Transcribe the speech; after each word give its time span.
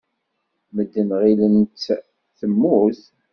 Medden 0.75 1.09
ɣilen-tt 1.21 1.85
temmut. 2.39 3.01